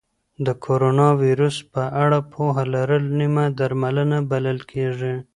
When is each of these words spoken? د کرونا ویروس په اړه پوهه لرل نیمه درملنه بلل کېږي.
د 0.45 0.47
کرونا 0.65 1.07
ویروس 1.23 1.57
په 1.73 1.83
اړه 2.03 2.19
پوهه 2.31 2.63
لرل 2.75 3.03
نیمه 3.19 3.45
درملنه 3.59 4.17
بلل 4.31 4.59
کېږي. 4.71 5.15